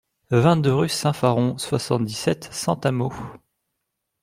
[0.31, 3.13] vingt-deux rue Saint-Faron, soixante-dix-sept, cent à Meaux